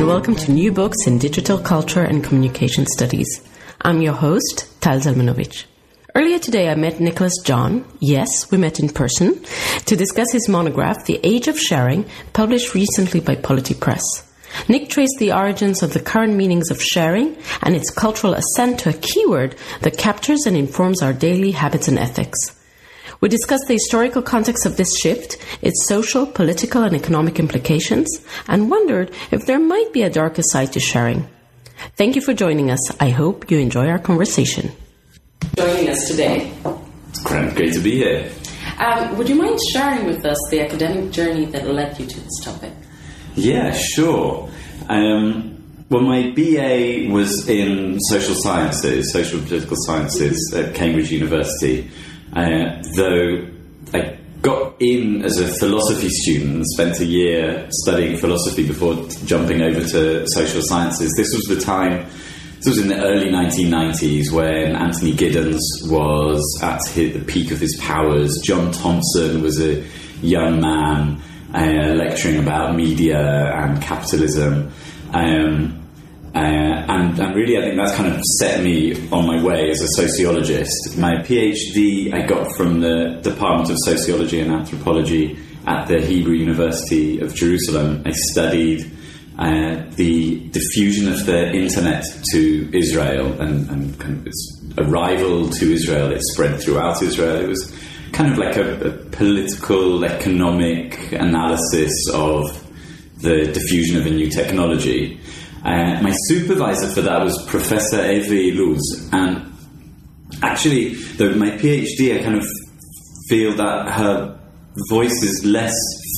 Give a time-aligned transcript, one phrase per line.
[0.00, 3.46] and welcome to New Books in Digital Culture and Communication Studies.
[3.82, 5.66] I'm your host, Tal Zalmanovitch.
[6.14, 7.84] Earlier today, I met Nicholas John.
[8.00, 9.44] Yes, we met in person
[9.84, 14.02] to discuss his monograph, The Age of Sharing, published recently by Polity Press.
[14.70, 18.88] Nick traced the origins of the current meanings of sharing and its cultural ascent to
[18.88, 22.38] a keyword that captures and informs our daily habits and ethics.
[23.20, 28.08] We discussed the historical context of this shift, its social, political, and economic implications,
[28.48, 31.28] and wondered if there might be a darker side to sharing.
[31.96, 32.80] Thank you for joining us.
[32.98, 34.72] I hope you enjoy our conversation.
[35.56, 36.50] Joining us today.
[37.08, 37.22] It's
[37.54, 38.30] great to be here.
[38.78, 42.40] Um, would you mind sharing with us the academic journey that led you to this
[42.42, 42.72] topic?
[43.34, 44.50] Yeah, sure.
[44.88, 51.90] Um, well, my BA was in social sciences, social and political sciences at Cambridge University,
[52.32, 53.48] uh, though
[53.92, 59.80] I got in as a philosophy student, spent a year studying philosophy before jumping over
[59.80, 61.12] to social sciences.
[61.16, 62.06] This was the time,
[62.56, 67.58] this was in the early 1990s when Anthony Giddens was at his, the peak of
[67.58, 68.40] his powers.
[68.44, 69.84] John Thompson was a
[70.22, 71.20] young man
[71.54, 74.72] uh, lecturing about media and capitalism.
[75.12, 75.79] Um,
[76.34, 79.80] uh, and, and, really, I think that's kind of set me on my way as
[79.80, 80.96] a sociologist.
[80.96, 87.20] My PhD I got from the Department of Sociology and Anthropology at the Hebrew University
[87.20, 88.02] of Jerusalem.
[88.06, 88.90] I studied
[89.38, 95.72] uh, the diffusion of the internet to Israel and, and kind of its arrival to
[95.72, 96.12] Israel.
[96.12, 97.40] It spread throughout Israel.
[97.40, 97.76] It was
[98.12, 102.66] kind of like a, a political, economic analysis of
[103.20, 105.20] the diffusion of a new technology.
[105.64, 108.80] Uh, my supervisor for that was Professor Eva Illouz,
[109.12, 109.52] and
[110.42, 112.46] actually, though my PhD, I kind of
[113.28, 114.38] feel that her
[114.88, 115.74] voice is less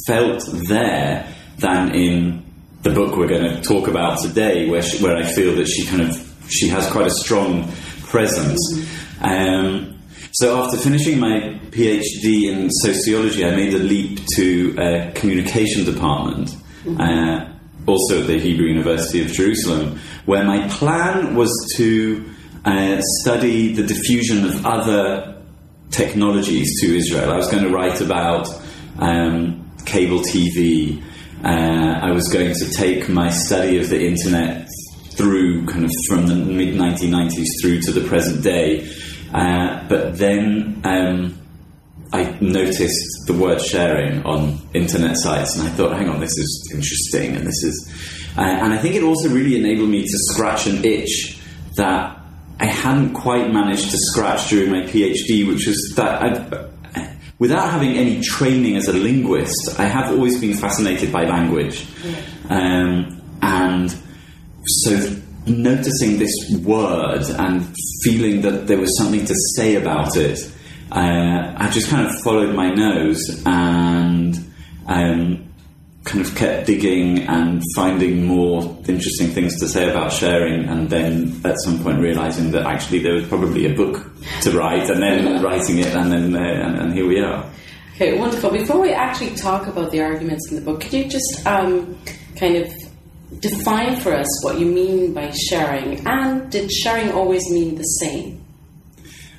[0.06, 1.26] felt there
[1.58, 2.44] than in
[2.82, 5.86] the book we're going to talk about today, where she, where I feel that she
[5.86, 7.70] kind of she has quite a strong
[8.02, 8.60] presence.
[9.20, 10.00] Um,
[10.32, 16.50] so after finishing my PhD in sociology, I made a leap to a communication department,
[16.84, 17.00] mm-hmm.
[17.00, 17.51] uh,
[17.86, 22.24] also at the Hebrew University of Jerusalem, where my plan was to
[22.64, 25.42] uh, study the diffusion of other
[25.90, 27.30] technologies to Israel.
[27.30, 28.48] I was going to write about
[28.98, 31.02] um, cable TV.
[31.44, 34.68] Uh, I was going to take my study of the internet
[35.16, 38.88] through kind of from the mid 1990s through to the present day
[39.34, 41.38] uh, but then um,
[42.12, 46.70] I noticed the word sharing on internet sites, and I thought, hang on, this is
[46.74, 50.66] interesting, and this is, uh, and I think it also really enabled me to scratch
[50.66, 51.38] an itch
[51.76, 52.18] that
[52.60, 56.70] I hadn't quite managed to scratch during my PhD, which was that I've,
[57.38, 61.86] without having any training as a linguist, I have always been fascinated by language,
[62.50, 63.96] um, and
[64.64, 66.32] so noticing this
[66.64, 67.74] word and
[68.04, 70.38] feeling that there was something to say about it,
[70.92, 74.36] uh, I just kind of followed my nose and
[74.86, 75.52] um,
[76.04, 81.40] kind of kept digging and finding more interesting things to say about sharing, and then
[81.46, 84.04] at some point realizing that actually there was probably a book
[84.42, 87.50] to write, and then writing it, and then uh, and, and, here we are.
[87.94, 88.50] Okay, wonderful.
[88.50, 91.96] Before we actually talk about the arguments in the book, could you just um,
[92.36, 92.70] kind of
[93.40, 98.44] define for us what you mean by sharing, and did sharing always mean the same?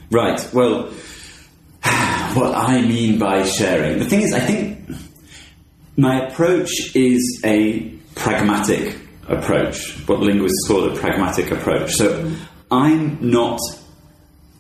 [0.09, 0.47] Right.
[0.51, 0.91] Well,
[2.35, 4.89] what I mean by sharing, the thing is, I think
[5.97, 11.93] my approach is a pragmatic approach, what linguists call a pragmatic approach.
[11.93, 12.31] So
[12.71, 13.59] I'm not.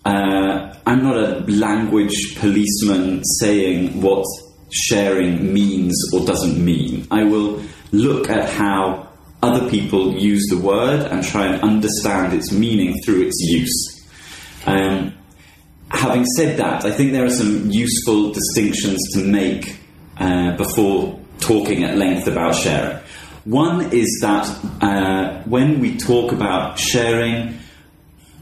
[0.05, 4.25] Uh, I'm not a language policeman saying what
[4.69, 7.07] sharing means or doesn't mean.
[7.09, 7.63] I will
[7.93, 9.07] look at how
[9.41, 14.07] other people use the word and try and understand its meaning through its use.
[14.65, 15.13] Um,
[15.93, 19.77] having said that, I think there are some useful distinctions to make
[20.17, 22.97] uh, before talking at length about sharing.
[23.45, 24.47] One is that
[24.81, 27.59] uh, when we talk about sharing,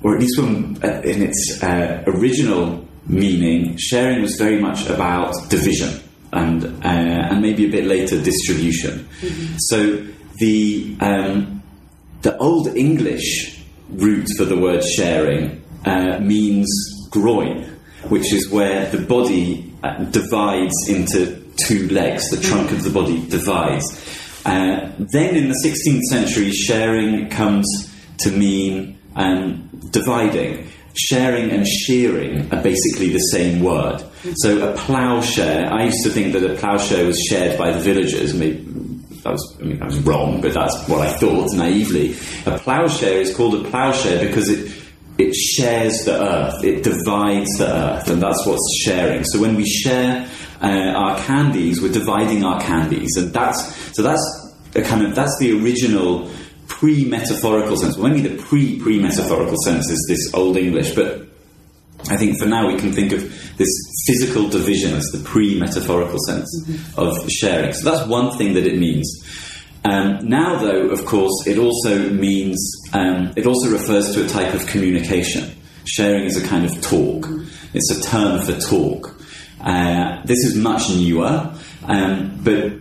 [0.04, 5.34] or at least when, uh, in its uh, original meaning, sharing was very much about
[5.50, 6.02] division
[6.34, 9.08] and uh, and maybe a bit later distribution.
[9.22, 9.56] Mm-hmm.
[9.58, 10.06] So
[10.38, 11.64] the um,
[12.22, 13.60] the Old English
[13.90, 16.70] root for the word sharing uh, means
[17.12, 17.64] groin,
[18.10, 22.30] which is where the body uh, divides into two legs.
[22.30, 23.86] The trunk of the body divides.
[24.46, 27.68] Uh, then in the 16th century, sharing comes
[28.20, 30.68] to mean um, dividing.
[30.96, 34.04] Sharing and shearing are basically the same word.
[34.36, 38.34] So a ploughshare, I used to think that a ploughshare was shared by the villagers,
[38.34, 38.68] maybe
[39.26, 42.14] I was, I mean, I was wrong, but that's what I thought naively.
[42.46, 44.68] A plowshare is called a plowshare because it
[45.22, 49.24] it shares the earth, it divides the earth, and that's what's sharing.
[49.24, 50.30] So when we share
[50.62, 54.24] uh, our candies, we're dividing our candies, and that's so that's
[54.76, 56.30] a kind of that's the original
[56.68, 57.98] pre-metaphorical sense.
[57.98, 61.28] Well, only the pre pre-metaphorical sense is this Old English, but
[62.10, 63.22] I think for now we can think of
[63.58, 63.70] this
[64.08, 67.00] physical division as the pre-metaphorical sense mm-hmm.
[67.00, 67.74] of sharing.
[67.74, 69.08] So that's one thing that it means.
[69.84, 72.60] Um, now, though, of course, it also means
[72.94, 75.56] um, it also refers to a type of communication.
[75.86, 77.26] Sharing is a kind of talk.
[77.26, 77.48] Mm-hmm.
[77.74, 79.16] It's a term for talk.
[79.60, 81.54] Uh, this is much newer,
[81.86, 82.74] um, but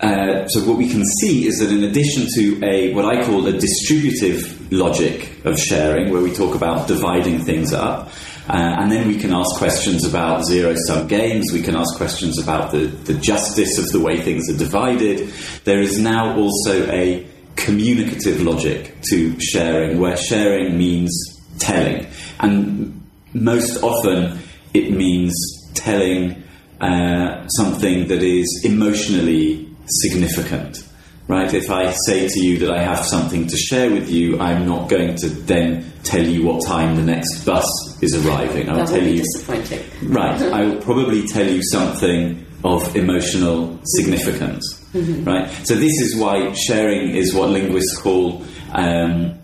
[0.00, 3.46] uh, so what we can see is that in addition to a what I call
[3.46, 8.10] a distributive logic of sharing, where we talk about dividing things up,
[8.48, 12.40] uh, and then we can ask questions about zero sum games, we can ask questions
[12.42, 15.32] about the, the justice of the way things are divided.
[15.64, 17.26] There is now also a
[17.56, 21.12] communicative logic to sharing, where sharing means
[21.58, 22.06] telling.
[22.40, 24.38] And most often
[24.74, 25.34] it means
[25.74, 26.42] telling
[26.80, 30.82] uh, something that is emotionally significant,
[31.30, 31.54] right?
[31.54, 34.88] If I say to you that I have something to share with you, I'm not
[34.88, 37.64] going to then tell you what time the next bus
[38.02, 38.68] is arriving.
[38.68, 39.84] I'll tell be you disappointing.
[40.02, 40.42] Right.
[40.58, 44.78] I will probably tell you something of emotional significance.
[44.92, 45.24] Mm-hmm.
[45.24, 45.48] Right.
[45.64, 49.38] So this is why sharing is what linguists call um,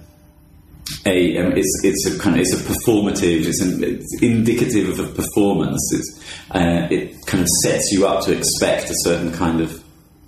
[1.06, 3.46] a um, it's it's a kind of it's a performative.
[3.46, 5.80] It's, an, it's indicative of a performance.
[5.92, 9.82] It's uh, it kind of sets you up to expect a certain kind of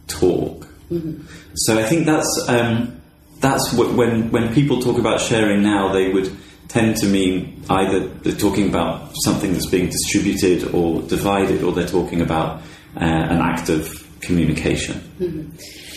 [0.07, 0.68] talk.
[0.91, 1.27] Mm-hmm.
[1.55, 3.01] So I think that's um,
[3.41, 6.35] that's what, when when people talk about sharing now, they would
[6.69, 11.87] tend to mean either they're talking about something that's being distributed or divided, or they're
[11.87, 12.61] talking about
[12.97, 14.97] uh, an act of communication.
[15.19, 15.57] Mm-hmm.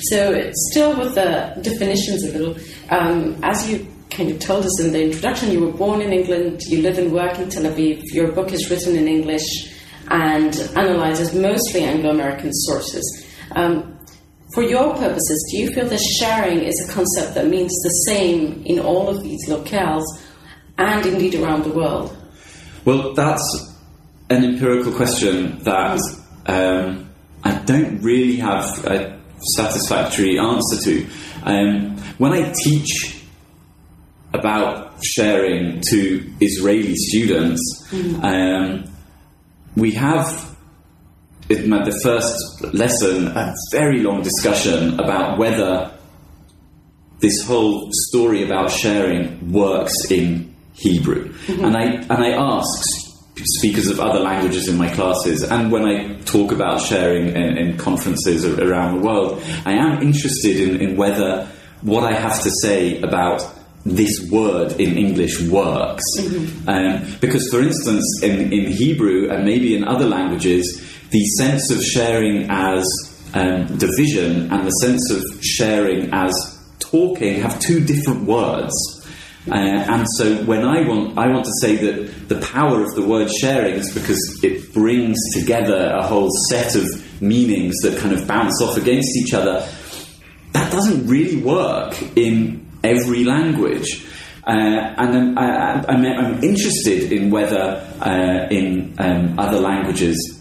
[0.10, 2.58] So, still with the definitions a little,
[2.90, 6.62] um, as you kind of told us in the introduction, you were born in England,
[6.64, 9.48] you live and work in Tel Aviv, your book is written in English
[10.10, 13.26] and analyzes mostly Anglo American sources.
[13.56, 13.98] Um,
[14.54, 18.64] for your purposes, do you feel that sharing is a concept that means the same
[18.66, 20.04] in all of these locales
[20.78, 22.16] and indeed around the world?
[22.84, 23.76] Well, that's
[24.30, 26.00] an empirical question that
[26.48, 27.10] um,
[27.44, 29.20] I don't really have a
[29.56, 31.08] satisfactory answer to.
[31.44, 33.24] Um, when I teach
[34.34, 38.24] about sharing to Israeli students, mm-hmm.
[38.24, 38.92] um,
[39.76, 40.51] we have
[41.60, 45.92] the first lesson a very long discussion about whether
[47.20, 51.32] this whole story about sharing works in Hebrew.
[51.34, 51.66] Mm-hmm.
[51.66, 52.84] And I and I ask
[53.58, 57.78] speakers of other languages in my classes, and when I talk about sharing in, in
[57.78, 61.48] conferences around the world, I am interested in, in whether
[61.82, 63.44] what I have to say about
[63.84, 66.04] this word in English works.
[66.20, 66.70] Mm-hmm.
[66.70, 71.82] Um, because, for instance, in, in Hebrew and maybe in other languages, the sense of
[71.84, 72.86] sharing as
[73.34, 76.34] um, division and the sense of sharing as
[76.80, 78.74] talking have two different words.
[79.50, 83.06] Uh, and so when I want, I want to say that the power of the
[83.06, 88.28] word sharing is because it brings together a whole set of meanings that kind of
[88.28, 89.68] bounce off against each other.
[90.54, 94.06] That doesn't really work in every language.
[94.46, 97.60] Uh, and I'm, I, am interested in whether
[98.02, 100.41] uh, in um, other languages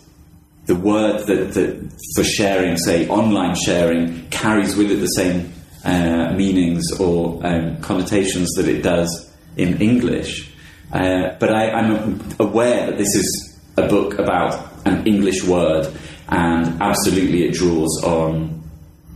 [0.70, 5.52] the word that, that for sharing, say online sharing, carries with it the same
[5.84, 10.54] uh, meanings or um, connotations that it does in English.
[10.92, 15.92] Uh, but I, am aware that this is a book about an English word,
[16.28, 18.62] and absolutely it draws on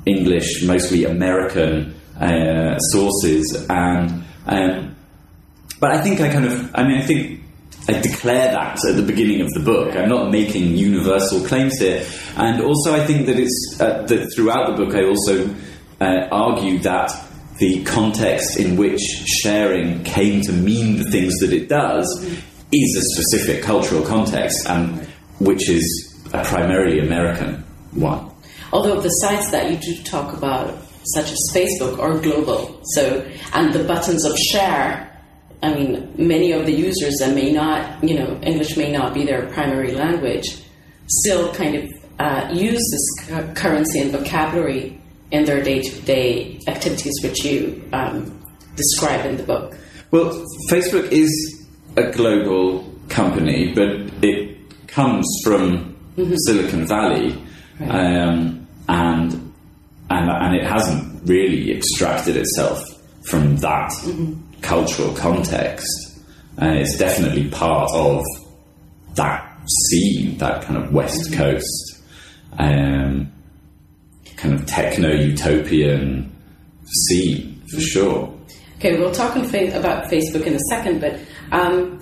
[0.06, 3.64] English, mostly American uh, sources.
[3.70, 4.96] And um,
[5.78, 7.43] but I think I kind of, I mean, I think
[7.86, 9.94] I declare that at the beginning of the book.
[9.94, 12.06] I'm not making universal claims here.
[12.36, 15.54] And also, I think that it's uh, that throughout the book, I also
[16.00, 17.12] uh, argue that
[17.58, 19.00] the context in which
[19.42, 22.06] sharing came to mean the things that it does
[22.72, 25.06] is a specific cultural context, and
[25.38, 25.84] which is
[26.32, 27.62] a primarily American
[27.92, 28.30] one.
[28.72, 30.74] Although the sites that you do talk about,
[31.14, 32.80] such as Facebook, are global.
[32.94, 35.13] So, and the buttons of share
[35.62, 39.24] I mean, many of the users that may not, you know, English may not be
[39.24, 40.62] their primary language,
[41.06, 47.14] still kind of uh, use this currency and vocabulary in their day to day activities,
[47.22, 48.40] which you um,
[48.76, 49.74] describe in the book.
[50.10, 53.88] Well, Facebook is a global company, but
[54.22, 54.56] it
[54.86, 56.34] comes from mm-hmm.
[56.46, 57.42] Silicon Valley,
[57.80, 57.90] right.
[57.90, 59.32] um, and
[60.10, 62.80] and and it hasn't really extracted itself
[63.28, 63.90] from that
[64.64, 65.86] cultural context.
[66.56, 68.22] and it's definitely part of
[69.14, 72.02] that scene, that kind of West Coast,
[72.58, 73.32] um,
[74.36, 76.34] kind of techno utopian
[76.84, 78.34] scene for sure.
[78.76, 81.18] Okay, we'll talk about Facebook in a second, but
[81.50, 82.00] um,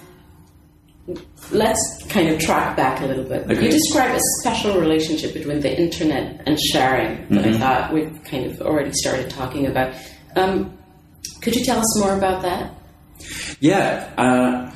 [1.50, 3.44] let's kind of track back a little bit.
[3.44, 3.66] Okay.
[3.66, 8.46] You describe a special relationship between the internet and sharing that I thought we've kind
[8.46, 9.94] of already started talking about.
[10.36, 10.76] Um,
[11.42, 12.72] could you tell us more about that?
[13.60, 14.12] Yeah.
[14.16, 14.72] Uh,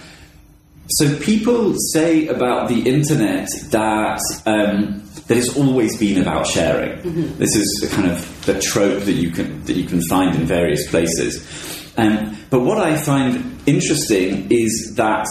[0.89, 7.03] so people say about the internet that um, that it's always been about sharing.
[7.39, 10.47] This is a kind of the trope that you can that you can find in
[10.47, 11.93] various places.
[11.97, 15.27] Um, but what I find interesting is that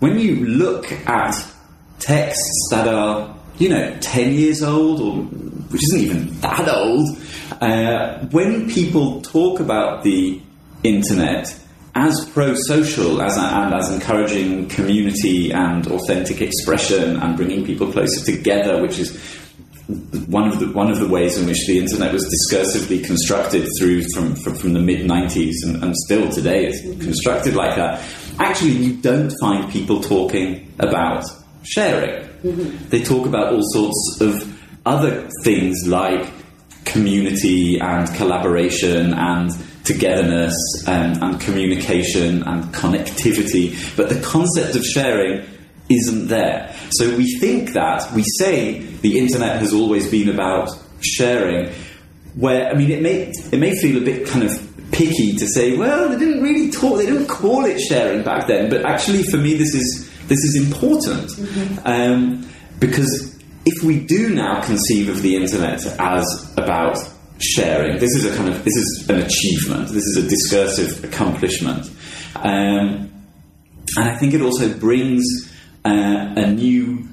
[0.00, 1.34] when you look at
[2.00, 5.22] texts that are you know ten years old or
[5.70, 7.18] which isn't even that old,
[7.62, 10.40] uh, when people talk about the
[10.82, 11.58] internet
[11.94, 18.80] as pro-social as and as encouraging community and authentic expression and bringing people closer together,
[18.80, 19.16] which is
[20.26, 24.02] one of the one of the ways in which the internet was discursively constructed through
[24.14, 28.00] from from, from the mid '90s and, and still today it's constructed like that.
[28.38, 31.24] Actually, you don't find people talking about
[31.64, 32.24] sharing.
[32.42, 32.88] Mm-hmm.
[32.90, 34.56] They talk about all sorts of
[34.86, 36.30] other things like
[36.84, 39.50] community and collaboration and
[39.88, 40.54] togetherness
[40.86, 45.44] and, and communication and connectivity, but the concept of sharing
[45.88, 46.74] isn't there.
[46.90, 50.68] So we think that we say the internet has always been about
[51.00, 51.72] sharing,
[52.34, 55.76] where I mean it may it may feel a bit kind of picky to say,
[55.76, 59.38] well, they didn't really talk, they didn't call it sharing back then, but actually for
[59.38, 61.30] me this is this is important.
[61.86, 62.46] Um,
[62.78, 66.98] because if we do now conceive of the internet as about
[67.40, 71.90] sharing, this is a kind of this is an achievement, this is a discursive accomplishment,
[72.36, 73.08] um,
[73.96, 75.24] and I think it also brings
[75.84, 77.08] uh, a new,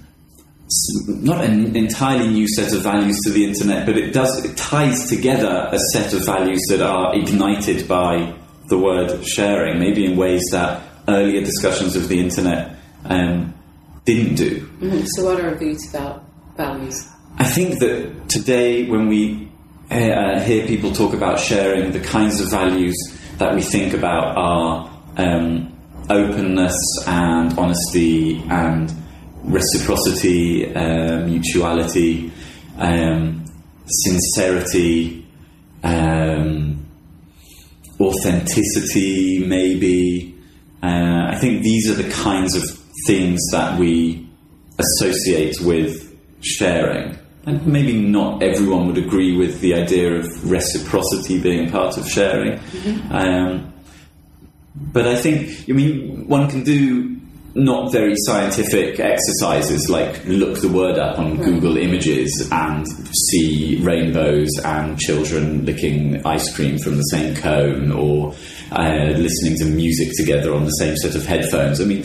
[1.07, 5.09] not an entirely new set of values to the internet, but it does it ties
[5.09, 8.35] together a set of values that are ignited by
[8.67, 13.53] the word sharing, maybe in ways that earlier discussions of the internet um,
[14.05, 15.05] didn't do.
[15.15, 16.25] So, what are these val-
[16.57, 17.07] values?
[17.37, 19.44] I think that today, when we
[19.91, 22.95] uh, hear people talk about sharing, the kinds of values
[23.37, 25.71] that we think about are um,
[26.09, 26.75] openness
[27.07, 28.93] and honesty and
[29.43, 32.31] reciprocity, uh, mutuality,
[32.77, 33.45] um,
[33.85, 35.25] sincerity,
[35.83, 36.85] um,
[37.99, 40.35] authenticity, maybe.
[40.81, 42.63] Uh, I think these are the kinds of
[43.05, 44.27] things that we
[44.79, 47.17] associate with sharing.
[47.45, 52.59] And maybe not everyone would agree with the idea of reciprocity being part of sharing.
[53.11, 53.73] Um,
[54.75, 57.15] but I think, I mean, one can do
[57.53, 62.85] not very scientific exercises like look the word up on Google Images and
[63.29, 68.33] see rainbows and children licking ice cream from the same cone or
[68.71, 71.79] uh, listening to music together on the same set of headphones.
[71.79, 72.03] I mean,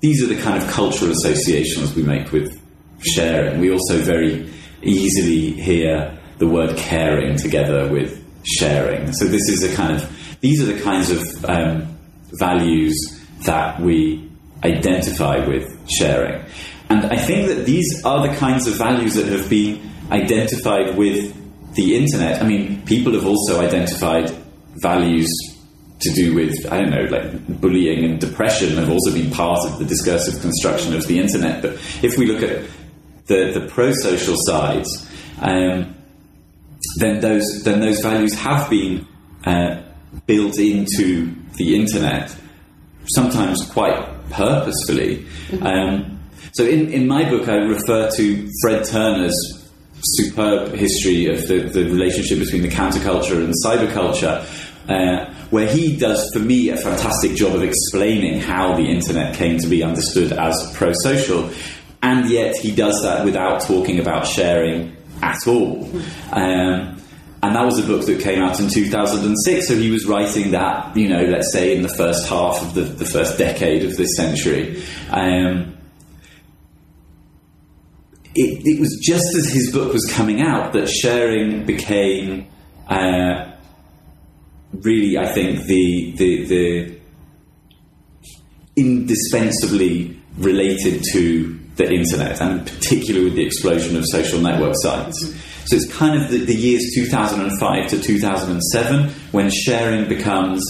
[0.00, 2.61] these are the kind of cultural associations we make with
[3.04, 3.60] sharing.
[3.60, 4.50] We also very
[4.82, 9.12] easily hear the word caring together with sharing.
[9.12, 11.96] So this is a kind of these are the kinds of um,
[12.32, 12.96] values
[13.46, 14.28] that we
[14.64, 16.44] identify with sharing.
[16.88, 19.80] And I think that these are the kinds of values that have been
[20.10, 21.34] identified with
[21.74, 22.42] the internet.
[22.42, 24.30] I mean, people have also identified
[24.74, 25.30] values
[26.00, 29.78] to do with, I don't know, like bullying and depression have also been part of
[29.78, 31.62] the discursive construction of the internet.
[31.62, 32.64] But if we look at
[33.26, 35.08] the, the pro social sides,
[35.40, 35.94] um,
[36.96, 39.06] then those then those values have been
[39.44, 39.82] uh,
[40.26, 42.34] built into the internet,
[43.14, 45.26] sometimes quite purposefully.
[45.60, 46.20] Um,
[46.52, 49.62] so in, in my book, I refer to Fred Turner's
[50.02, 54.44] superb history of the, the relationship between the counterculture and cyberculture,
[54.88, 59.58] uh, where he does, for me, a fantastic job of explaining how the internet came
[59.58, 61.50] to be understood as pro social,
[62.02, 65.88] and yet he does that without talking about sharing at all.
[66.32, 67.00] Um,
[67.44, 70.96] and that was a book that came out in 2006, so he was writing that,
[70.96, 74.16] you know, let's say in the first half of the, the first decade of this
[74.16, 74.82] century.
[75.10, 75.76] Um,
[78.34, 82.46] it, it was just as his book was coming out that sharing became
[82.88, 83.52] uh,
[84.72, 87.00] really, I think, the, the, the
[88.76, 95.34] indispensably related to the internet, and particularly with the explosion of social network sites.
[95.66, 100.62] So it's kind of the, the years 2005 to 2007 when sharing becomes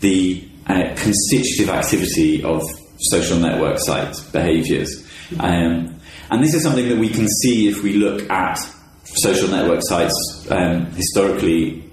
[0.00, 2.62] the uh, constitutive activity of
[2.98, 5.06] social network site behaviors.
[5.38, 6.00] Um,
[6.30, 8.58] and this is something that we can see if we look at
[9.04, 11.87] social network sites um, historically.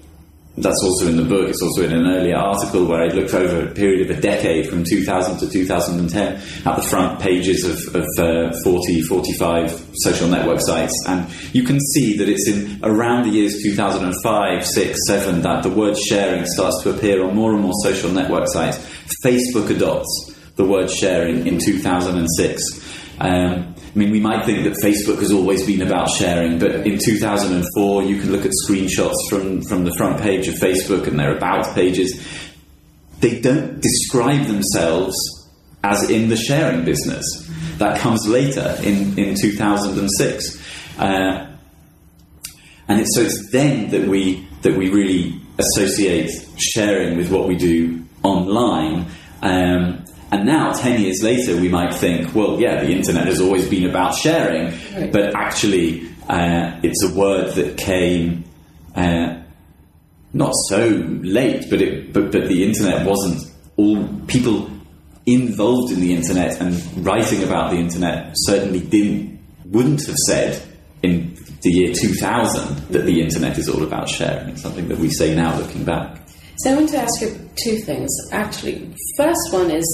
[0.58, 1.50] That's also in the book.
[1.50, 4.70] It's also in an earlier article where I looked over a period of a decade
[4.70, 6.34] from 2000 to 2010
[6.64, 10.94] at the front pages of, of uh, 40, 45 social network sites.
[11.06, 15.70] And you can see that it's in around the years 2005, 6, 7 that the
[15.70, 18.78] word sharing starts to appear on more and more social network sites.
[19.22, 22.62] Facebook adopts the word sharing in 2006.
[23.20, 26.98] Um, I mean, we might think that Facebook has always been about sharing, but in
[26.98, 31.34] 2004, you can look at screenshots from, from the front page of Facebook and their
[31.34, 32.22] about pages.
[33.20, 35.16] They don't describe themselves
[35.82, 37.24] as in the sharing business.
[37.78, 40.98] That comes later in, in 2006.
[40.98, 41.56] Uh,
[42.88, 47.56] and it's, so it's then that we, that we really associate sharing with what we
[47.56, 49.06] do online.
[49.40, 50.04] Um,
[50.36, 53.88] and now, 10 years later, we might think, well, yeah, the internet has always been
[53.88, 55.10] about sharing, right.
[55.10, 58.44] but actually, uh, it's a word that came
[58.94, 59.42] uh,
[60.34, 60.88] not so
[61.22, 64.70] late, but, it, but, but the internet wasn't all people
[65.24, 70.62] involved in the internet and writing about the internet certainly didn't, wouldn't have said
[71.02, 74.50] in the year 2000 that the internet is all about sharing.
[74.50, 76.20] It's something that we say now looking back.
[76.58, 78.10] So I want to ask you two things.
[78.32, 79.84] Actually, first one is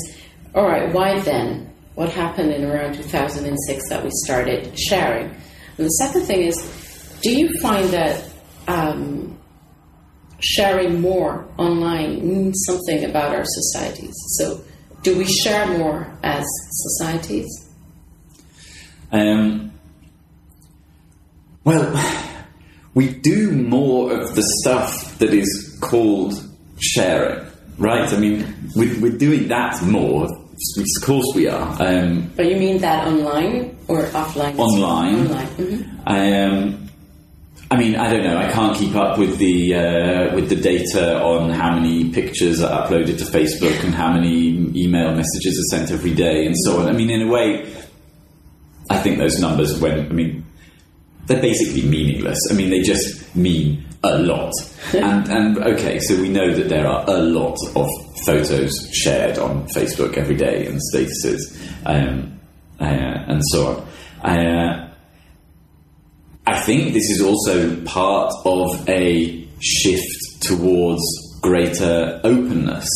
[0.54, 1.72] all right, why then?
[1.94, 5.26] What happened in around 2006 that we started sharing?
[5.26, 8.28] And the second thing is, do you find that
[8.66, 9.38] um,
[10.40, 14.14] sharing more online means something about our societies?
[14.38, 14.62] So,
[15.02, 17.48] do we share more as societies?
[19.10, 19.72] Um,
[21.64, 21.94] well,
[22.94, 26.34] we do more of the stuff that is called
[26.80, 27.46] sharing,
[27.78, 28.12] right?
[28.12, 30.28] I mean, we're, we're doing that more
[30.76, 31.76] of course we are.
[31.80, 34.58] Um, but you mean that online or offline?
[34.58, 35.14] Online.
[35.14, 35.46] Online.
[35.46, 36.08] Mm-hmm.
[36.08, 36.88] Um,
[37.70, 38.36] I mean, I don't know.
[38.36, 42.86] I can't keep up with the uh, with the data on how many pictures are
[42.86, 46.88] uploaded to Facebook and how many email messages are sent every day and so on.
[46.88, 47.66] I mean, in a way,
[48.90, 50.44] I think those numbers, when I mean,
[51.26, 52.38] they're basically meaningless.
[52.50, 54.52] I mean, they just mean a lot.
[54.92, 57.88] and, and okay, so we know that there are a lot of
[58.24, 62.38] photos shared on Facebook every day and statuses um,
[62.80, 63.86] uh, and so
[64.22, 64.30] on.
[64.30, 64.92] Uh,
[66.46, 71.02] I think this is also part of a shift towards
[71.40, 72.88] greater openness,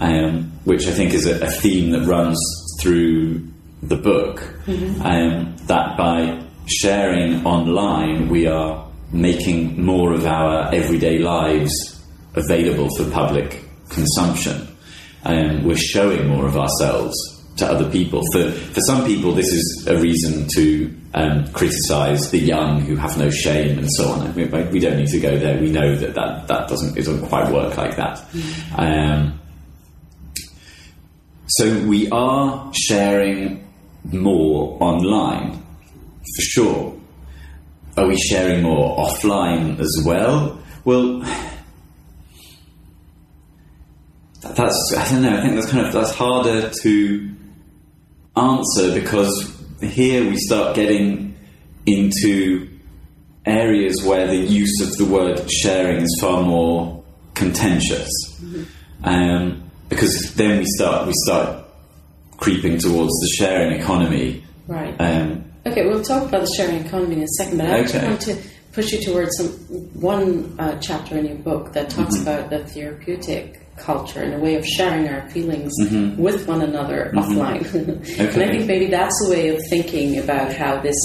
[0.00, 2.38] um, which I think is a, a, theme that runs
[2.80, 3.48] through
[3.82, 4.40] the book.
[4.66, 5.02] Mm-hmm.
[5.02, 13.10] Um, that by sharing online, we are making more of our everyday lives available for
[13.10, 14.68] public consumption.
[15.24, 17.16] Um, we're showing more of ourselves
[17.56, 18.22] to other people.
[18.32, 23.18] For, for some people, this is a reason to um, criticize the young who have
[23.18, 24.34] no shame and so on.
[24.34, 25.60] we don't need to go there.
[25.60, 28.24] We know that that, that doesn't, it doesn't quite work like that.
[28.76, 29.40] Um,
[31.48, 33.66] so we are sharing
[34.04, 35.52] more online,
[36.36, 36.97] for sure.
[37.98, 40.60] Are we sharing more offline as well?
[40.84, 41.18] Well,
[44.40, 45.36] that's I don't know.
[45.36, 47.34] I think that's kind of that's harder to
[48.36, 51.36] answer because here we start getting
[51.86, 52.68] into
[53.44, 57.02] areas where the use of the word sharing is far more
[57.34, 58.62] contentious, mm-hmm.
[59.02, 61.64] um, because then we start we start
[62.36, 64.44] creeping towards the sharing economy.
[64.68, 64.94] Right.
[65.00, 68.06] Um, Okay, we'll talk about the sharing economy in a second, but I okay.
[68.06, 68.36] want to
[68.72, 69.48] push you towards some
[70.00, 72.22] one uh, chapter in your book that talks mm-hmm.
[72.22, 76.20] about the therapeutic culture and a way of sharing our feelings mm-hmm.
[76.20, 77.32] with one another mm-hmm.
[77.32, 77.60] offline.
[77.66, 78.28] okay.
[78.34, 80.96] And I think maybe that's a way of thinking about how this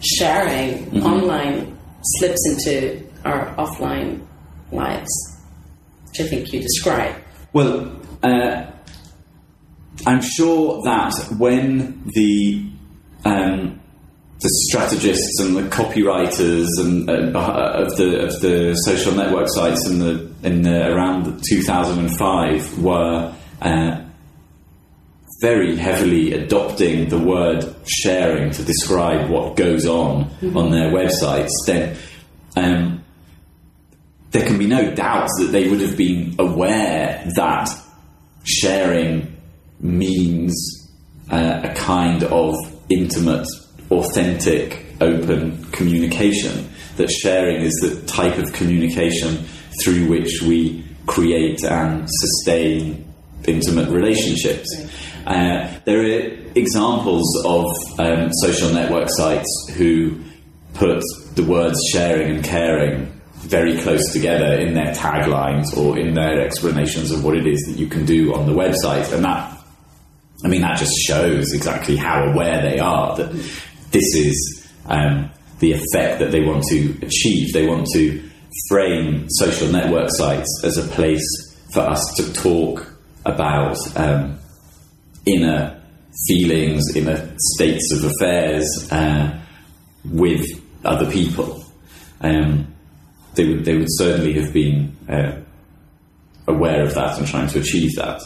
[0.00, 1.06] sharing mm-hmm.
[1.06, 1.78] online
[2.18, 4.26] slips into our offline
[4.70, 5.10] lives,
[6.08, 7.14] which I think you describe.
[7.52, 8.66] Well, uh,
[10.06, 12.71] I'm sure that when the
[13.24, 13.80] um,
[14.40, 20.00] the strategists and the copywriters and uh, of the of the social network sites in
[20.00, 24.02] the in the, around 2005 were uh,
[25.42, 30.56] very heavily adopting the word sharing to describe what goes on mm-hmm.
[30.56, 31.96] on their websites, then
[32.56, 33.04] um,
[34.30, 37.68] there can be no doubt that they would have been aware that
[38.44, 39.36] sharing
[39.80, 40.88] means
[41.30, 42.54] uh, a kind of
[42.92, 43.46] intimate,
[43.90, 46.68] authentic open communication.
[46.96, 49.44] That sharing is the type of communication
[49.82, 53.12] through which we create and sustain
[53.46, 54.68] intimate relationships.
[55.26, 57.66] Uh, there are examples of
[57.98, 60.20] um, social network sites who
[60.74, 61.02] put
[61.34, 67.10] the words sharing and caring very close together in their taglines or in their explanations
[67.10, 69.12] of what it is that you can do on the website.
[69.12, 69.51] And that,
[70.44, 73.32] I mean, that just shows exactly how aware they are that
[73.90, 77.52] this is um, the effect that they want to achieve.
[77.52, 78.22] They want to
[78.68, 81.24] frame social network sites as a place
[81.72, 82.92] for us to talk
[83.24, 84.38] about um,
[85.24, 85.80] inner
[86.26, 89.40] feelings, inner states of affairs uh,
[90.04, 90.44] with
[90.84, 91.64] other people.
[92.20, 92.74] Um,
[93.34, 95.40] they would they would certainly have been uh,
[96.54, 98.20] aware of that and trying to achieve that.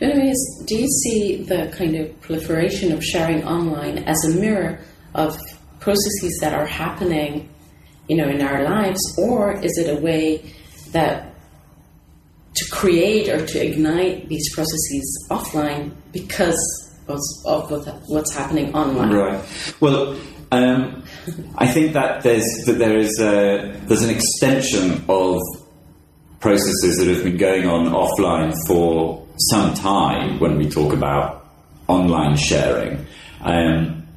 [0.00, 4.80] Anyways, do you see the kind of proliferation of sharing online as a mirror
[5.14, 5.36] of
[5.80, 7.48] processes that are happening,
[8.08, 10.52] you know, in our lives, or is it a way
[10.92, 11.34] that
[12.54, 16.58] to create or to ignite these processes offline because
[17.08, 17.70] of
[18.06, 19.12] what's happening online?
[19.12, 19.74] Right.
[19.80, 20.18] Well,
[20.50, 21.04] um,
[21.56, 25.40] I think that there's that there is a, there's an extension of
[26.48, 31.46] processes that have been going on offline for some time when we talk about
[31.88, 33.06] online sharing.
[33.42, 34.08] Um,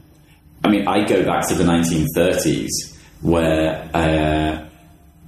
[0.64, 2.70] I mean, I go back to the 1930s
[3.22, 4.66] where uh,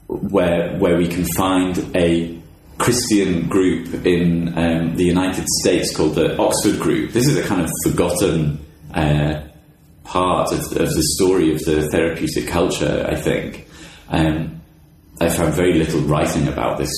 [0.08, 2.40] where where we can find a
[2.78, 7.12] Christian group in um, the United States called the Oxford Group.
[7.12, 9.42] This is a kind of forgotten uh,
[10.06, 13.68] part of, of, the story of the therapeutic culture, I think.
[14.08, 14.63] Um,
[15.20, 16.92] I found very little writing about this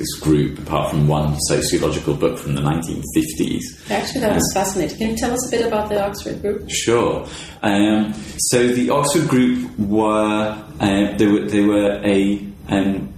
[0.00, 3.90] this group apart from one sociological book from the 1950s.
[3.90, 4.96] Actually, that was um, fascinating.
[4.96, 6.68] Can you tell us a bit about the Oxford group?
[6.70, 7.26] Sure.
[7.62, 13.12] Um, so the Oxford group were uh, they were they were a um,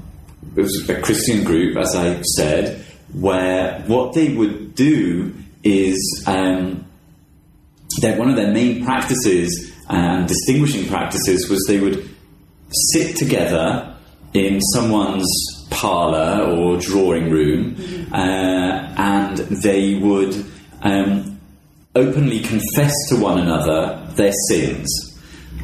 [0.57, 6.85] it was a Christian group, as I said, where what they would do is um,
[8.01, 12.09] that one of their main practices and distinguishing practices was they would
[12.71, 13.92] sit together
[14.35, 15.29] in someone's
[15.71, 18.15] parlor or drawing room mm-hmm.
[18.15, 20.35] uh, and they would
[20.83, 21.41] um,
[21.95, 24.89] openly confess to one another their sins.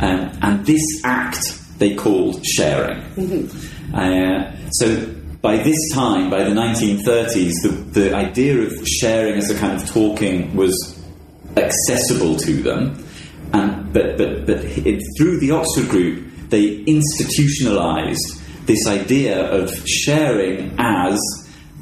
[0.01, 1.39] Um, and this act
[1.79, 3.01] they called sharing.
[3.15, 3.95] Mm-hmm.
[3.95, 9.59] Uh, so by this time, by the 1930s, the, the idea of sharing as a
[9.59, 10.75] kind of talking was
[11.57, 13.05] accessible to them.
[13.53, 20.75] And, but but, but it, through the Oxford Group, they institutionalized this idea of sharing
[20.79, 21.19] as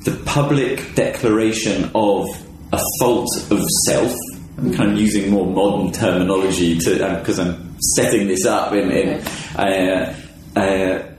[0.05, 2.27] the public declaration of
[2.73, 4.15] a fault of self.
[4.57, 8.91] I'm kind of using more modern terminology to because uh, I'm setting this up in.
[8.91, 10.15] in uh,
[10.57, 11.13] uh,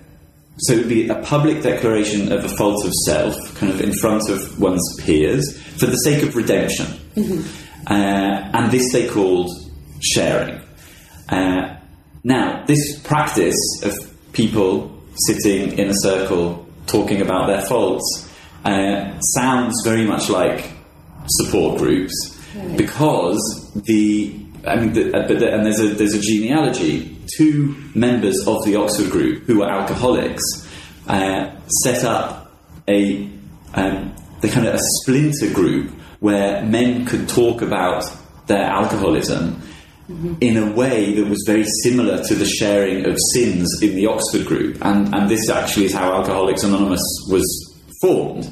[0.60, 3.94] so it would be a public declaration of a fault of self, kind of in
[3.94, 6.88] front of one's peers, for the sake of redemption.
[7.16, 7.94] Mm-hmm.
[7.94, 9.52] Uh, and this they called
[10.00, 10.60] sharing.
[11.30, 11.78] Uh,
[12.24, 13.94] now, this practice of
[14.34, 18.32] people sitting in a circle talking about their faults
[18.66, 20.72] uh, sounds very much like
[21.28, 22.38] support groups
[22.76, 24.34] because the
[24.66, 27.16] I mean, the, uh, the, and there's a there's a genealogy.
[27.38, 30.42] Two members of the Oxford group who were alcoholics
[31.08, 32.52] uh, set up
[32.88, 33.30] a
[33.74, 38.04] um, the kind of a splinter group where men could talk about
[38.48, 39.62] their alcoholism
[40.10, 40.36] mm-hmm.
[40.42, 44.46] in a way that was very similar to the sharing of sins in the Oxford
[44.46, 44.78] group.
[44.82, 47.46] And, and this actually is how Alcoholics Anonymous was
[48.02, 48.46] formed.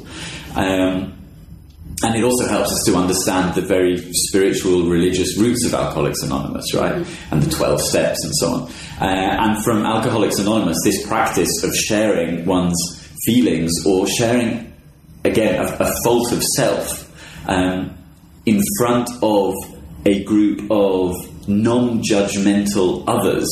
[0.56, 1.16] Um,
[2.04, 6.74] and it also helps us to understand the very spiritual, religious roots of Alcoholics Anonymous,
[6.74, 6.96] right?
[6.96, 7.34] Mm-hmm.
[7.34, 8.62] And the 12 steps and so on.
[9.02, 12.78] Uh, and from Alcoholics Anonymous, this practice of sharing one's
[13.26, 14.74] feelings or sharing,
[15.24, 17.12] again, a, a fault of self
[17.48, 17.98] um,
[18.46, 19.54] in front of
[20.06, 21.16] a group of
[21.48, 23.48] non judgmental others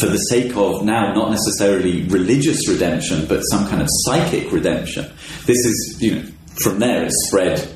[0.00, 5.04] for the sake of now not necessarily religious redemption, but some kind of psychic redemption.
[5.46, 6.28] This is, you know,
[6.62, 7.68] from there it's spread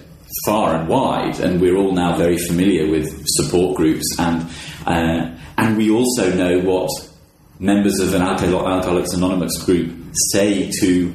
[0.45, 4.49] far and wide, and we're all now very familiar with support groups, and
[4.87, 6.91] uh, and we also know what
[7.59, 9.93] members of an Alcoholics Anonymous group
[10.31, 11.13] say to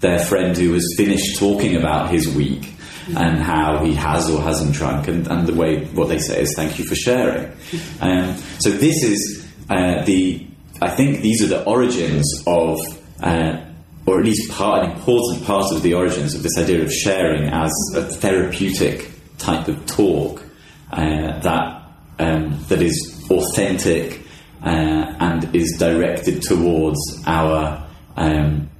[0.00, 2.73] their friend who has finished talking about his week
[3.08, 6.54] and how he has or hasn't drunk, and, and the way what they say is
[6.54, 7.52] thank you for sharing.
[8.00, 10.46] Um, so this is uh, the
[10.80, 12.78] I think these are the origins of.
[13.20, 13.60] Uh,
[14.06, 17.44] or at least part, an important part of the origins of this idea of sharing
[17.44, 20.44] as a therapeutic type of talk
[20.92, 21.82] uh, that
[22.18, 24.20] um, that is authentic,
[24.62, 27.86] uh, and is directed towards our
[28.16, 28.70] um,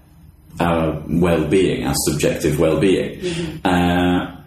[0.61, 3.21] our well-being, our subjective well-being.
[3.21, 3.67] Mm-hmm.
[3.67, 4.41] Uh,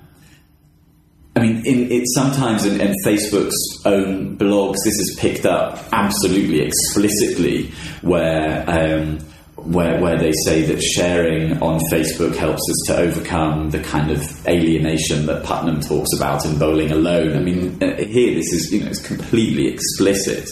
[1.35, 6.61] I mean, in, it sometimes in, in, Facebook's own blogs, this is picked up absolutely
[6.61, 9.19] explicitly, where um,
[9.55, 14.47] where where they say that sharing on Facebook helps us to overcome the kind of
[14.47, 17.35] alienation that Putnam talks about in Bowling Alone.
[17.35, 20.49] I mean, uh, here this is you know it's completely explicit.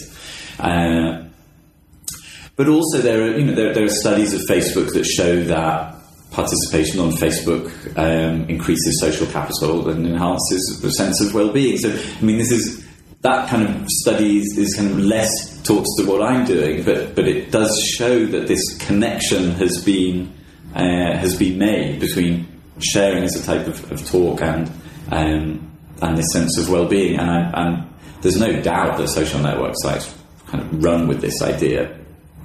[0.60, 1.25] Uh,
[2.56, 5.94] but also, there are you know there, there are studies of Facebook that show that
[6.30, 11.78] participation on Facebook um, increases social capital and enhances the sense of well-being.
[11.78, 12.86] So, I mean, this is
[13.20, 17.28] that kind of study is kind of less talks to what I'm doing, but but
[17.28, 20.32] it does show that this connection has been
[20.74, 22.46] uh, has been made between
[22.78, 24.70] sharing as a type of, of talk and
[25.10, 25.70] um,
[26.02, 27.18] and this sense of well-being.
[27.18, 30.14] And, I, and there's no doubt that social network sites
[30.46, 31.98] kind of run with this idea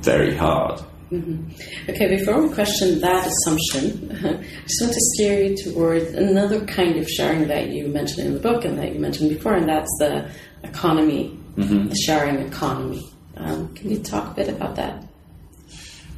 [0.03, 0.81] very hard.
[1.11, 1.89] Mm-hmm.
[1.91, 6.95] Okay, before we question that assumption, I just want to steer you towards another kind
[6.95, 9.93] of sharing that you mentioned in the book and that you mentioned before, and that's
[9.99, 10.31] the
[10.63, 11.89] economy, mm-hmm.
[11.89, 13.11] the sharing economy.
[13.35, 15.03] Um, can you talk a bit about that?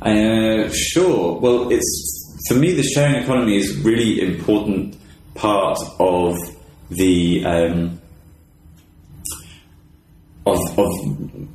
[0.02, 1.39] Uh, sure.
[1.39, 4.98] Well, it's for me the sharing economy is a really important
[5.34, 6.38] part of
[6.89, 8.02] the um,
[10.46, 10.91] of, of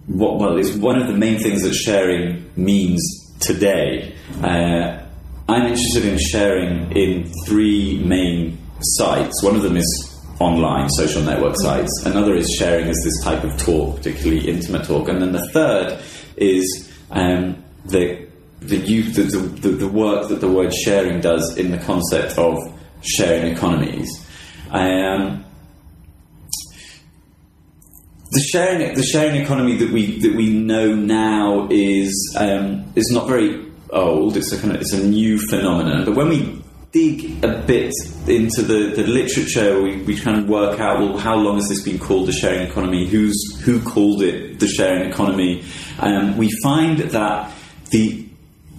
[0.09, 3.01] what well it's one of the main things that sharing means
[3.41, 4.15] today.
[4.43, 5.05] Uh,
[5.49, 9.43] I'm interested in sharing in three main sites.
[9.43, 11.91] One of them is online social network sites.
[12.05, 15.09] Another is sharing as this type of talk, particularly intimate talk.
[15.09, 16.01] And then the third
[16.37, 18.29] is um, the
[18.61, 22.59] the, youth, the, the, the, work that the word sharing does in the concept of
[23.03, 24.09] sharing economies.
[24.71, 25.45] Um,
[28.31, 33.27] the sharing the sharing economy that we that we know now is um, is not
[33.27, 34.37] very old.
[34.37, 36.05] It's a kind of it's a new phenomenon.
[36.05, 36.63] But when we
[36.93, 37.93] dig a bit
[38.27, 41.83] into the, the literature, we, we try and work out well how long has this
[41.83, 43.07] been called the sharing economy?
[43.07, 45.65] Who's who called it the sharing economy?
[45.99, 47.53] Um, we find that
[47.91, 48.27] the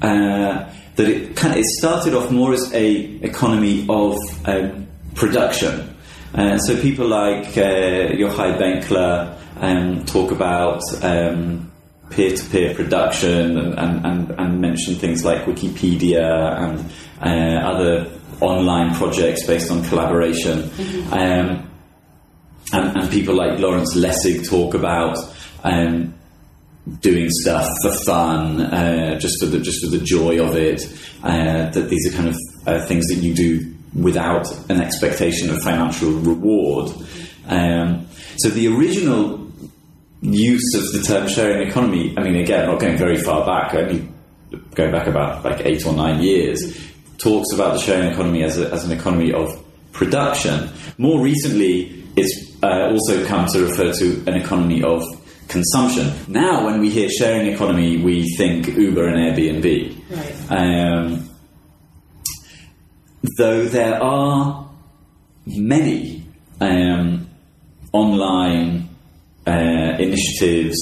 [0.01, 5.95] uh, that it kind of, it started off more as a economy of um, production.
[6.35, 11.71] Uh, so people like uh, Yochai Benkler um, talk about um,
[12.09, 16.91] peer-to-peer production and, and, and, and, mention things like Wikipedia and
[17.21, 20.63] uh, other online projects based on collaboration.
[20.63, 21.13] Mm-hmm.
[21.13, 21.69] Um,
[22.71, 25.17] and, and, people like Lawrence Lessig talk about
[25.63, 26.13] um,
[27.01, 30.85] doing stuff for fun, uh, just for the just for the joy of it.
[31.23, 35.61] Uh, that these are kind of uh, things that you do without an expectation of
[35.61, 36.91] financial reward.
[37.47, 39.38] Um, so the original
[40.21, 44.07] use of the term sharing economy, I mean, again, not going very far back, only
[44.75, 46.77] going back about like eight or nine years,
[47.17, 50.69] talks about the sharing economy as, a, as an economy of production.
[50.97, 55.03] More recently, it's uh, also come to refer to an economy of
[55.47, 56.11] consumption.
[56.27, 59.95] Now, when we hear sharing economy, we think Uber and Airbnb.
[60.09, 60.51] Right.
[60.51, 61.29] Um,
[63.37, 64.69] though there are
[65.45, 66.23] many
[66.61, 67.29] um,
[67.91, 68.88] online
[69.49, 70.77] uh, initiatives,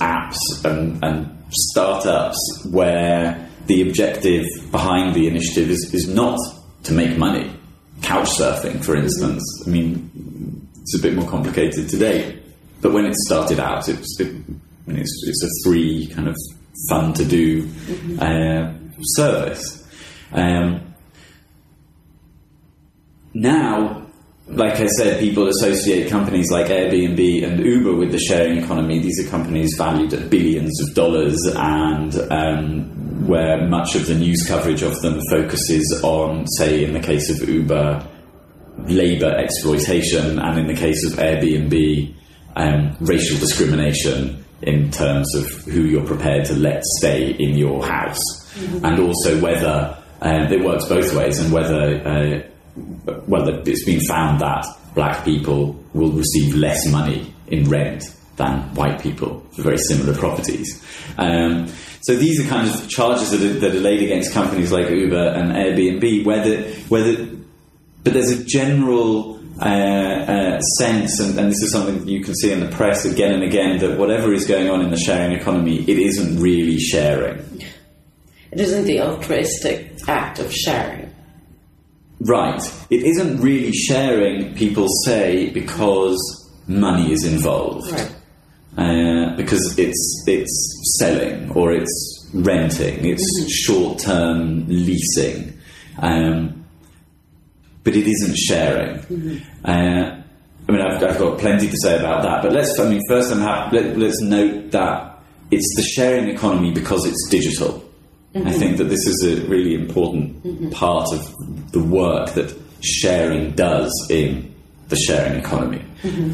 [0.00, 2.36] apps, and, and, startups
[2.70, 6.38] where the objective behind the initiative is, is not
[6.82, 7.50] to make money.
[8.02, 9.42] Couch surfing, for instance.
[9.66, 12.38] I mean, it's a bit more complicated today,
[12.82, 14.36] but when it started out, it was, it,
[14.88, 16.36] it's, it's, a free kind of
[16.90, 18.20] fun to do mm-hmm.
[18.20, 19.88] uh, service.
[20.32, 20.94] Um,
[23.32, 24.07] now
[24.50, 28.98] like I said, people associate companies like Airbnb and Uber with the sharing economy.
[28.98, 34.44] These are companies valued at billions of dollars, and um, where much of the news
[34.48, 38.06] coverage of them focuses on, say, in the case of Uber,
[38.86, 42.14] labor exploitation, and in the case of Airbnb,
[42.56, 48.18] um, racial discrimination in terms of who you're prepared to let stay in your house,
[48.54, 48.84] mm-hmm.
[48.84, 52.42] and also whether uh, it works both ways, and whether uh,
[53.26, 58.04] well, it's been found that black people will receive less money in rent
[58.36, 60.82] than white people for very similar properties.
[61.18, 61.68] Um,
[62.00, 65.28] so these are kind of charges that are, that are, laid against companies like Uber
[65.28, 67.26] and Airbnb, whether, whether,
[68.04, 72.52] but there's a general uh, uh, sense, and, and, this is something you can see
[72.52, 75.80] in the press again and again, that whatever is going on in the sharing economy,
[75.80, 77.38] it isn't really sharing.
[78.52, 81.12] It isn't the altruistic act of sharing.
[82.20, 82.60] Right.
[82.90, 86.18] It isn't really sharing, people say, because
[86.66, 87.90] money is involved.
[87.92, 88.14] Right.
[88.76, 95.58] uh, because it's it's selling or it's renting, it's short term leasing,
[95.98, 96.64] um,
[97.82, 98.98] but it isn't sharing.
[99.64, 100.22] Uh,
[100.68, 102.78] I mean, I've, I've got plenty to say about that, but let's.
[102.78, 105.18] I mean, first, I'm happy, let, let's note that
[105.50, 107.82] it's the sharing economy because it's digital.
[108.34, 111.34] I think that this is a really important part of
[111.72, 114.54] the work that sharing does in
[114.88, 115.82] the sharing economy.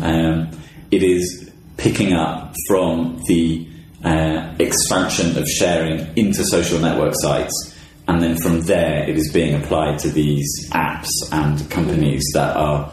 [0.03, 0.51] Um,
[0.91, 3.67] it is picking up from the
[4.05, 7.75] uh, expansion of sharing into social network sites,
[8.07, 12.93] and then from there, it is being applied to these apps and companies that are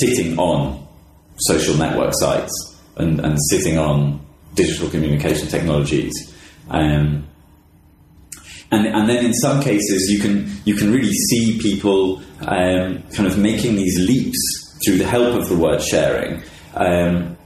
[0.00, 0.86] sitting on
[1.36, 2.52] social network sites
[2.96, 4.20] and, and sitting on
[4.54, 6.12] digital communication technologies.
[6.68, 7.28] Um,
[8.70, 13.26] and, and then in some cases you can you can really see people um, kind
[13.26, 14.38] of making these leaps
[14.84, 16.42] through the help of the word sharing.
[16.74, 17.36] Um,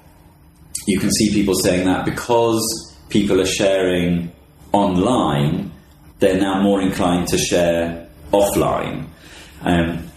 [0.87, 2.63] you can see people saying that because
[3.09, 4.33] people are sharing
[4.73, 5.71] online,
[6.19, 9.07] they're now more inclined to share offline.
[9.63, 10.09] Um,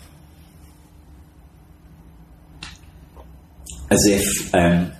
[3.91, 4.91] as if um,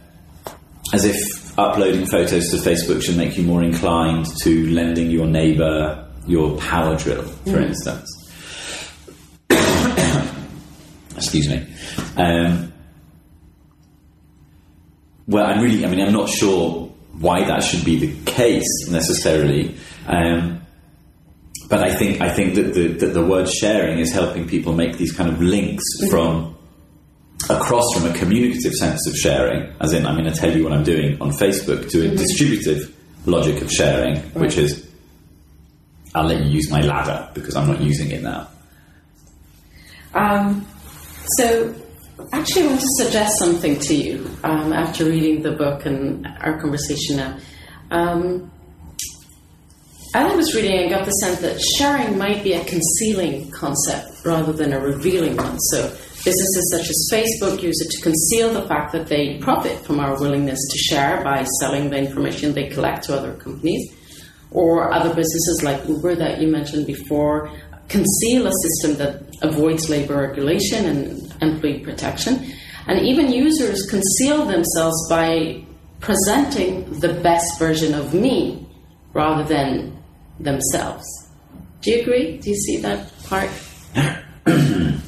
[0.94, 6.06] as if uploading photos to Facebook should make you more inclined to lending your neighbour
[6.28, 8.10] your power drill, for instance.
[11.16, 11.68] Excuse me.
[12.18, 12.74] Um,
[15.28, 19.76] well, I'm really, I mean, I'm not sure why that should be the case necessarily.
[20.08, 20.62] Um,
[21.70, 24.98] but I think I think that the, that the word sharing is helping people make
[24.98, 26.56] these kind of links from
[27.50, 30.74] across from a communicative sense of sharing, as in I'm going to tell you what
[30.74, 32.96] I'm doing on Facebook, to a distributive
[33.26, 34.88] logic of sharing, which is
[36.16, 38.48] I'll let you use my ladder because I'm not using it now.
[40.14, 40.66] Um,
[41.38, 41.76] so,
[42.32, 46.60] actually, I want to suggest something to you um, after reading the book and our
[46.62, 47.38] conversation now.
[47.92, 48.50] Um,
[50.14, 54.26] as I was reading, I got the sense that sharing might be a concealing concept
[54.26, 55.60] rather than a revealing one.
[55.60, 55.94] So,
[56.26, 60.20] businesses such as Facebook use it to conceal the fact that they profit from our
[60.20, 63.94] willingness to share by selling the information they collect to other companies.
[64.52, 67.52] Or other businesses like Uber that you mentioned before
[67.90, 72.52] conceal a system that avoids labor regulation and employee protection.
[72.88, 75.64] And even users conceal themselves by
[76.00, 78.68] presenting the best version of me
[79.14, 80.02] rather than
[80.40, 81.06] themselves.
[81.82, 82.38] Do you agree?
[82.38, 83.50] Do you see that part?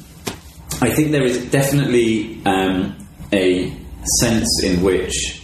[0.80, 2.96] I think there is definitely um,
[3.34, 3.76] a
[4.20, 5.42] sense in which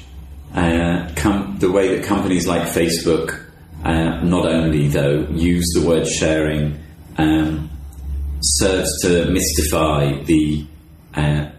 [0.54, 3.44] uh, com- the way that companies like Facebook,
[3.84, 6.78] uh, not only though, use the word sharing,
[7.18, 7.70] um,
[8.42, 10.66] serves to mystify the
[11.16, 11.50] uh,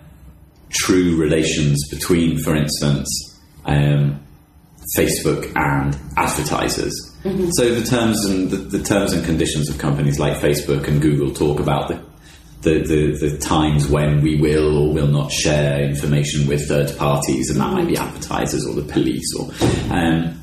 [0.70, 3.08] true relations between, for instance,
[3.64, 4.20] um,
[4.96, 6.94] Facebook and advertisers.
[7.56, 11.32] So the terms and the, the terms and conditions of companies like Facebook and Google
[11.32, 12.00] talk about the
[12.64, 17.50] the, the, the times when we will or will not share information with third parties,
[17.50, 19.50] and that might be advertisers or the police, or
[19.94, 20.42] um,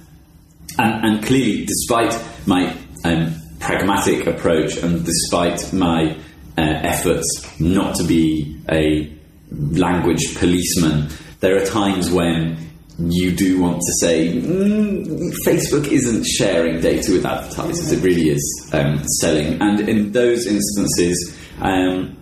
[0.77, 6.15] and, and clearly, despite my um, pragmatic approach and despite my
[6.57, 9.11] uh, efforts not to be a
[9.51, 12.57] language policeman, there are times when
[12.99, 18.69] you do want to say mm, Facebook isn't sharing data with advertisers; it really is
[18.73, 21.37] um, selling, and in those instances.
[21.61, 22.17] Um,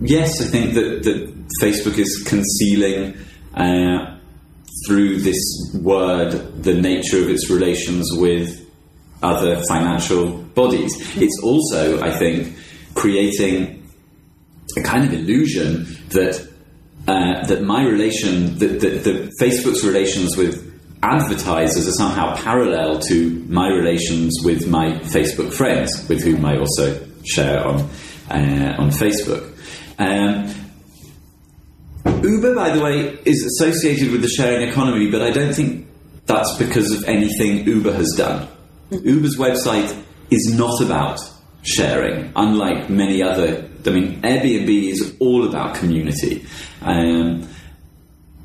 [0.00, 3.16] yes, I think that, that Facebook is concealing
[3.54, 4.18] uh,
[4.86, 5.38] through this
[5.74, 8.56] word the nature of its relations with
[9.22, 10.92] other financial bodies.
[11.20, 12.56] It's also, I think,
[12.94, 13.82] creating
[14.76, 16.48] a kind of illusion that
[17.08, 20.70] uh, that my relation, that, that, that Facebook's relations with
[21.02, 27.04] advertisers are somehow parallel to my relations with my Facebook friends, with whom I also
[27.24, 27.88] share on
[28.30, 29.52] uh, on Facebook.
[29.98, 30.54] Um,
[32.22, 35.86] Uber, by the way, is associated with the sharing economy, but I don't think
[36.26, 38.48] that's because of anything Uber has done.
[38.90, 41.20] Uber's website is not about
[41.62, 43.68] sharing, unlike many other.
[43.84, 46.46] I mean, Airbnb is all about community.
[46.82, 47.48] Um,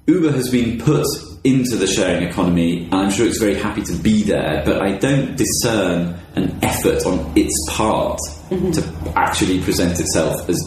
[0.07, 1.05] Uber has been put
[1.46, 4.98] into the sharing economy, and I'm sure it's very happy to be there, but I
[4.98, 8.20] don't discern an effort on its part
[8.50, 10.58] to actually present itself as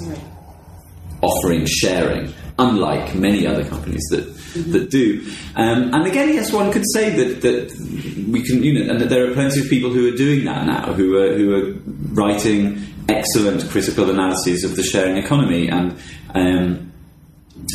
[1.20, 4.38] offering sharing, unlike many other companies that
[4.72, 5.24] that do.
[5.56, 9.08] Um, and again, yes, one could say that that we can, you know, and that
[9.08, 11.72] there are plenty of people who are doing that now, who are who are
[12.12, 15.98] writing excellent critical analyses of the sharing economy, and
[16.34, 16.87] um,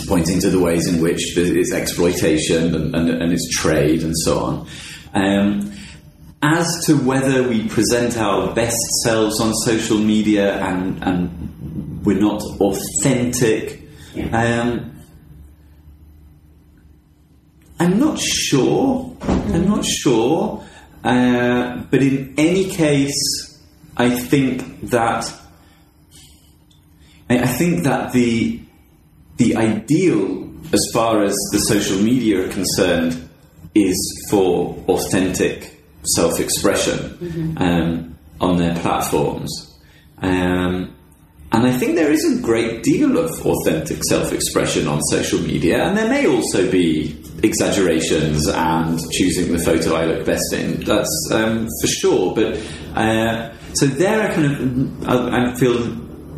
[0.07, 4.39] pointing to the ways in which it's exploitation and, and, and it's trade and so
[4.39, 4.67] on.
[5.13, 5.71] Um,
[6.41, 12.41] as to whether we present our best selves on social media and, and we're not
[12.59, 13.81] authentic,
[14.33, 14.93] um,
[17.79, 19.15] I'm not sure.
[19.21, 20.63] I'm not sure.
[21.03, 23.61] Uh, but in any case,
[23.95, 25.31] I think that
[27.29, 28.62] I think that the
[29.37, 33.29] the ideal, as far as the social media are concerned,
[33.75, 35.81] is for authentic
[36.15, 37.57] self-expression mm-hmm.
[37.57, 39.79] um, on their platforms.
[40.21, 40.95] Um,
[41.51, 45.95] and I think there is a great deal of authentic self-expression on social media, and
[45.95, 50.79] there may also be exaggerations and choosing the photo I look best in.
[50.81, 52.33] That's um, for sure.
[52.33, 52.57] But
[52.95, 55.77] uh, so there, I kind of I, I, feel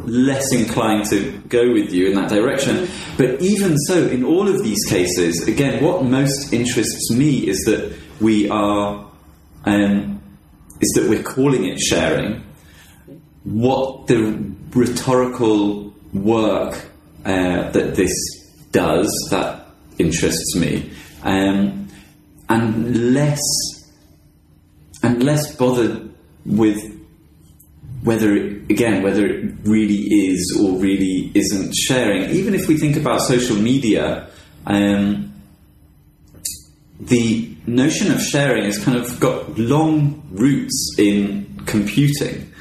[0.07, 2.87] less inclined to go with you in that direction.
[3.17, 7.95] But even so, in all of these cases, again, what most interests me is that
[8.21, 9.09] we are
[9.65, 10.21] um,
[10.81, 12.43] is that we're calling it sharing.
[13.43, 16.89] What the rhetorical work
[17.25, 18.13] uh, that this
[18.71, 20.91] does that interests me,
[21.23, 21.87] um,
[22.49, 23.41] and less
[25.03, 26.11] and less bothered
[26.45, 26.94] with
[28.05, 32.29] whether it, again whether it really is or really isn't sharing.
[32.29, 34.29] Even if we think about social media,
[34.67, 35.33] um,
[36.99, 42.51] the notion of sharing has kind of got long roots in computing.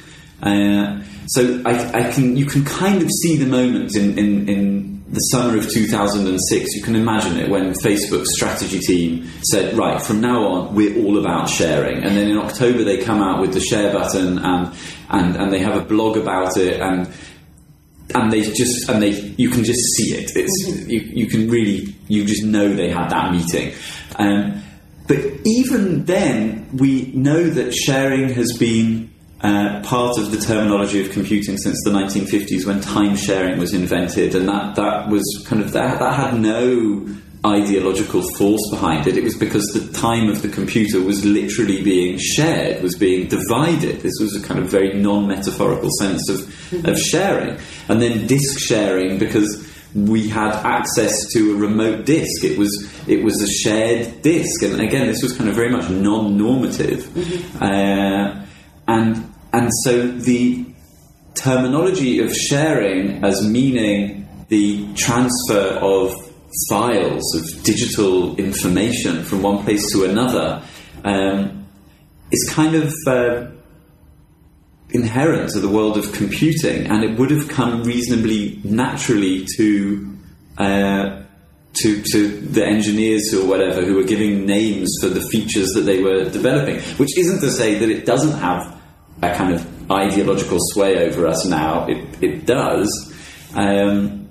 [0.41, 4.95] Uh, so I, I, can you can kind of see the moment in, in, in
[5.07, 10.19] the summer of 2006, you can imagine it when Facebook's strategy team said, right, from
[10.19, 12.03] now on, we're all about sharing.
[12.03, 14.75] And then in October, they come out with the share button and,
[15.09, 17.11] and, and they have a blog about it and
[18.13, 20.89] and they just and they you can just see it it's mm-hmm.
[20.89, 23.73] you, you can really you just know they had that meeting
[24.17, 24.61] um,
[25.07, 31.11] but even then we know that sharing has been uh, part of the terminology of
[31.11, 35.71] computing since the 1950s when time sharing was invented, and that, that was kind of
[35.73, 37.07] that, that had no
[37.45, 39.17] ideological force behind it.
[39.17, 44.01] It was because the time of the computer was literally being shared, was being divided.
[44.01, 46.87] This was a kind of very non metaphorical sense of, mm-hmm.
[46.87, 47.57] of sharing.
[47.87, 52.43] And then disk sharing because we had access to a remote disk.
[52.43, 55.89] It was it was a shared disk, and again, this was kind of very much
[55.89, 57.03] non-normative.
[57.03, 57.63] Mm-hmm.
[57.63, 58.45] Uh,
[58.87, 60.65] and and so the
[61.35, 66.13] terminology of sharing as meaning the transfer of
[66.69, 70.63] files, of digital information from one place to another,
[71.03, 71.65] um,
[72.31, 73.47] is kind of uh,
[74.89, 80.17] inherent to the world of computing, and it would have come reasonably naturally to.
[80.57, 81.21] Uh,
[81.81, 86.01] to, to the engineers or whatever who were giving names for the features that they
[86.01, 88.81] were developing, which isn't to say that it doesn't have
[89.21, 91.85] a kind of ideological sway over us now.
[91.87, 93.13] It, it does.
[93.55, 94.24] Um,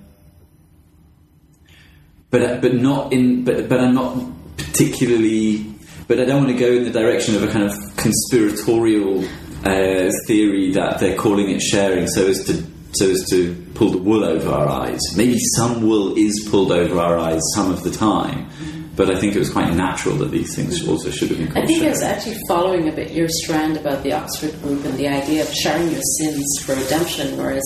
[2.34, 4.18] but, but not in but, but I'm not
[4.56, 5.72] particularly
[6.08, 9.24] but I don't want to go in the direction of a kind of conspiratorial
[9.64, 12.62] uh, theory that they're calling it sharing so as to
[12.92, 15.00] so as to pull the wool over our eyes.
[15.16, 18.48] Maybe some wool is pulled over our eyes some of the time,
[18.96, 21.66] but I think it was quite natural that these things also should have been I
[21.66, 21.86] think sharing.
[21.86, 25.42] it was actually following a bit your strand about the Oxford group and the idea
[25.42, 27.64] of sharing your sins for redemption, whereas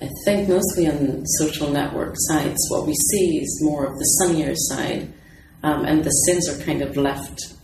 [0.00, 4.54] I think mostly on social network sites, what we see is more of the sunnier
[4.54, 5.12] side,
[5.62, 7.54] um, and the sins are kind of left,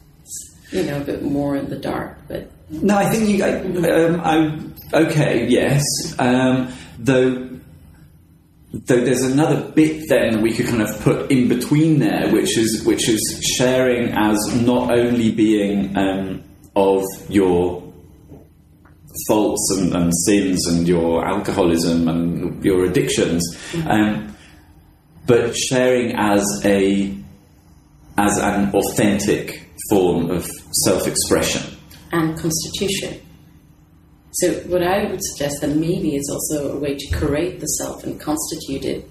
[0.71, 2.19] you know, a bit more in the dark.
[2.27, 3.45] But no, I think you.
[3.45, 5.83] I, um, I okay, yes,
[6.19, 7.51] um, though
[8.87, 12.59] though there's another bit then that we could kind of put in between there, which
[12.59, 16.43] is which is sharing as not only being um,
[16.75, 17.84] of your
[19.29, 23.43] faults and, and, sins and your alcoholism and your addictions,
[23.73, 23.89] mm-hmm.
[23.89, 24.37] um,
[25.27, 27.17] but sharing as a
[28.17, 30.49] as an authentic form of
[30.85, 31.77] self-expression
[32.13, 33.21] and constitution.
[34.33, 38.03] So, what I would suggest that maybe is also a way to create the self
[38.05, 39.11] and constitute it.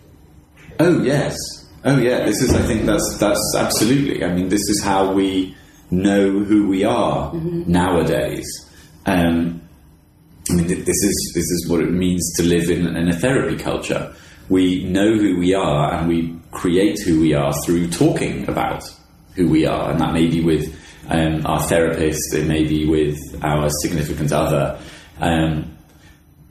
[0.80, 1.38] Oh yes,
[1.86, 2.26] oh yeah.
[2.26, 4.24] This is, I think, that's that's absolutely.
[4.24, 5.56] I mean, this is how we
[5.92, 7.72] know who we are mm-hmm.
[7.72, 8.46] nowadays.
[9.06, 9.62] Um,
[10.50, 13.58] I mean, this is this is what it means to live in, in a therapy
[13.58, 14.14] culture.
[14.50, 18.84] We know who we are, and we create who we are through talking about
[19.36, 20.78] who we are, and that may be with
[21.10, 24.80] um, our therapist, it may be with our significant other,
[25.20, 25.78] um,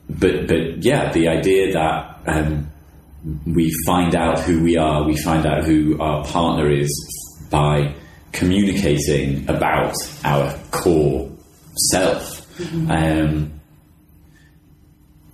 [0.09, 2.71] but but yeah, the idea that um,
[3.45, 6.91] we find out who we are, we find out who our partner is
[7.49, 7.95] by
[8.31, 11.31] communicating about our core
[11.91, 12.41] self.
[12.89, 13.52] Um,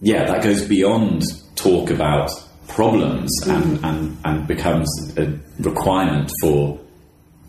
[0.01, 1.23] yeah, that goes beyond
[1.55, 2.31] talk about
[2.67, 6.79] problems and, and, and becomes a requirement for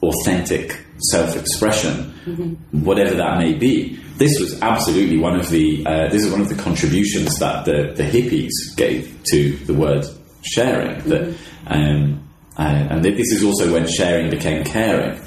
[0.03, 2.13] authentic self expression,
[2.73, 3.97] whatever that may be.
[4.17, 7.93] This was absolutely one of the uh, this is one of the contributions that the,
[7.95, 10.05] the hippies gave to the word
[10.43, 11.03] sharing.
[11.09, 11.37] That
[11.67, 12.29] um,
[12.59, 15.21] uh, and this is also when sharing became caring.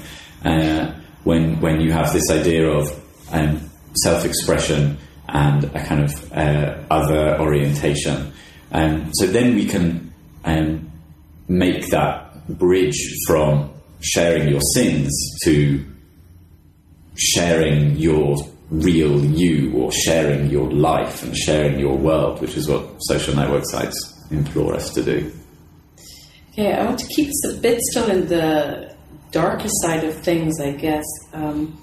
[0.44, 0.94] Uh,
[1.24, 2.88] when when you have this idea of
[3.32, 4.98] um, self expression
[5.34, 8.32] and a kind of uh, other orientation.
[8.72, 10.14] Um, so then we can
[10.44, 10.90] um,
[11.48, 13.70] make that bridge from
[14.00, 15.12] sharing your sins
[15.42, 15.84] to
[17.16, 18.36] sharing your
[18.70, 23.64] real you or sharing your life and sharing your world, which is what social network
[23.66, 25.32] sites implore us to do.
[26.52, 28.94] Okay, I want to keep us a bit still in the
[29.32, 31.04] darker side of things, I guess.
[31.32, 31.76] Um,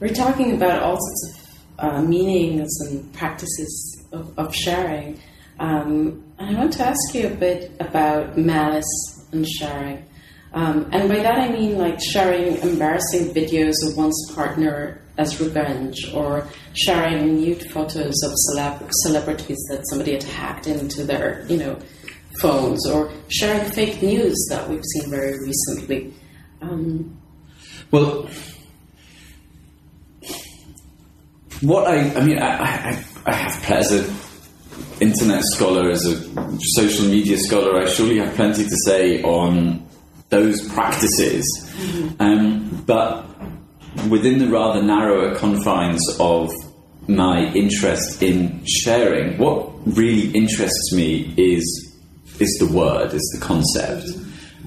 [0.00, 1.37] we're talking about all sorts of
[1.78, 5.20] uh, meanings and practices of, of sharing.
[5.58, 10.04] Um, I want to ask you a bit about malice and sharing.
[10.52, 16.12] Um, and by that I mean like sharing embarrassing videos of one's partner as revenge,
[16.14, 21.76] or sharing nude photos of celeb- celebrities that somebody had hacked into their, you know,
[22.40, 26.14] phones, or sharing fake news that we've seen very recently.
[26.62, 27.20] Um,
[27.90, 28.28] well,
[31.60, 34.14] what I, I mean, I, I, I have as an
[35.00, 39.86] internet scholar, as a social media scholar, I surely have plenty to say on
[40.28, 41.44] those practices.
[41.76, 42.22] Mm-hmm.
[42.22, 43.26] Um, but
[44.08, 46.50] within the rather narrower confines of
[47.08, 51.84] my interest in sharing, what really interests me is
[52.38, 54.06] is the word, is the concept.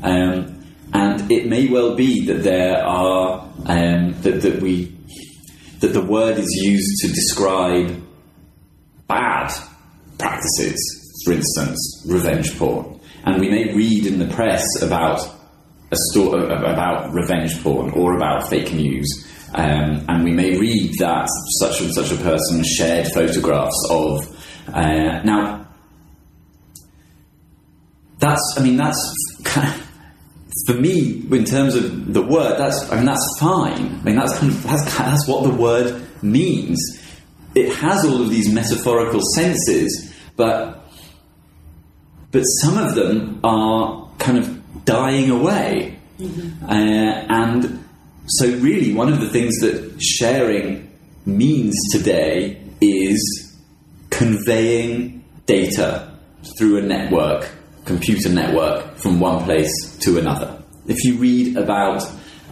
[0.04, 0.58] Um,
[0.94, 4.94] and it may well be that there are um, that, that we
[5.82, 8.02] that the word is used to describe
[9.08, 9.52] bad
[10.18, 13.00] practices, for instance, revenge porn.
[13.26, 15.20] And we may read in the press about
[15.92, 21.28] a story about revenge porn or about fake news, um, and we may read that
[21.60, 24.26] such and such a person shared photographs of.
[24.68, 25.68] Uh, now,
[28.20, 29.91] that's I mean that's kind of,
[30.68, 32.58] for me in terms of the word.
[32.58, 34.00] That's I mean that's fine.
[34.00, 36.80] I mean that's kind of, that's, that's what the word means.
[37.56, 40.82] It has all of these metaphorical senses, but
[42.32, 46.00] but some of them are kind of dying away.
[46.18, 46.66] Mm-hmm.
[46.66, 47.86] Uh, and
[48.28, 50.90] so, really, one of the things that sharing
[51.26, 53.58] means today is
[54.10, 56.18] conveying data
[56.58, 57.50] through a network,
[57.86, 60.62] computer network, from one place to another.
[60.88, 62.04] If you read about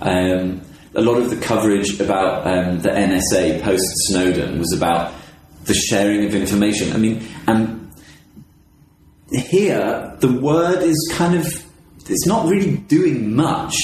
[0.02, 0.62] um,
[0.96, 5.14] a lot of the coverage about um, the NSA post Snowden was about
[5.66, 6.94] the sharing of information.
[6.94, 7.92] I mean, and
[9.32, 11.46] here the word is kind of
[12.10, 13.76] it's not really doing much.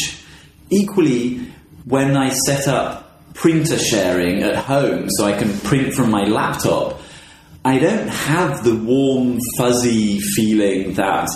[0.72, 1.38] Equally,
[1.86, 7.00] when I set up printer sharing at home so I can print from my laptop,
[7.66, 11.28] I don't have the warm, fuzzy feeling that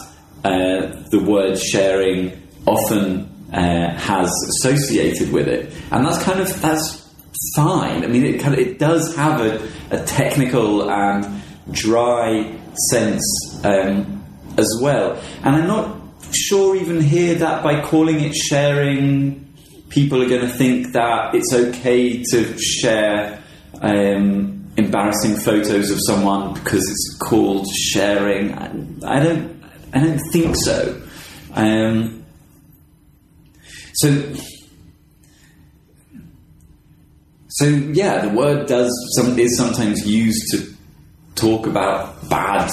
[0.44, 7.12] uh, the word sharing often uh, has associated with it, and that's kind of that's
[7.56, 8.04] fine.
[8.04, 12.56] I mean, it kind of it does have a, a technical and dry
[12.92, 13.26] sense
[13.64, 14.24] um,
[14.56, 16.00] as well, and I'm not
[16.32, 19.52] sure even here that by calling it sharing,
[19.90, 23.42] people are going to think that it's okay to share
[23.82, 28.54] um, embarrassing photos of someone because it's called sharing.
[28.54, 28.66] I,
[29.06, 29.60] I don't.
[29.94, 31.02] I don't think so.
[31.54, 32.26] Um,
[33.94, 34.34] so.
[37.52, 40.74] So yeah, the word does some is sometimes used to
[41.36, 42.72] talk about bad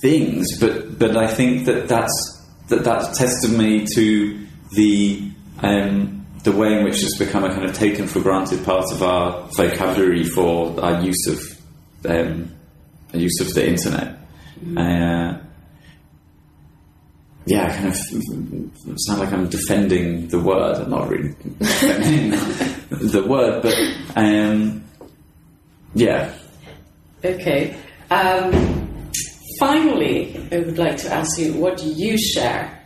[0.00, 5.30] things, but but I think that that's that that's testimony to the
[5.62, 6.13] um,
[6.44, 9.48] the way in which it's become a kind of taken for granted part of our
[9.56, 12.54] vocabulary for our use of um,
[13.14, 14.18] use of the internet.
[14.60, 14.78] Mm-hmm.
[14.78, 15.40] Uh,
[17.46, 17.96] yeah, I kind of
[19.00, 20.76] sound like I'm defending the word.
[20.76, 22.30] I'm not really defending
[22.90, 23.74] the word, but
[24.16, 24.84] um,
[25.94, 26.34] yeah.
[27.24, 27.76] Okay.
[28.10, 29.10] Um,
[29.58, 32.82] finally, I would like to ask you, what do you share?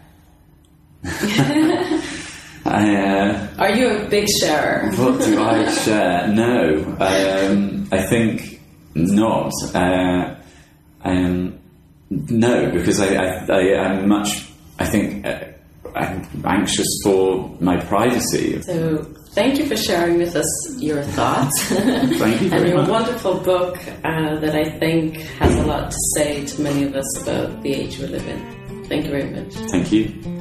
[2.64, 4.90] Uh, Are you a big sharer?
[4.96, 6.28] what do I share?
[6.28, 8.61] No, um, I think
[8.94, 9.52] not.
[9.74, 10.34] Uh,
[11.04, 11.59] um,
[12.11, 14.50] no, because I, I, I am much.
[14.78, 15.44] I think uh,
[15.94, 18.61] I'm anxious for my privacy.
[18.62, 19.02] So
[19.32, 21.62] thank you for sharing with us your thoughts.
[21.68, 22.88] Thank you and your much.
[22.88, 27.22] wonderful book uh, that I think has a lot to say to many of us
[27.22, 28.84] about the age we live in.
[28.84, 29.52] Thank you very much.
[29.70, 30.38] Thank you.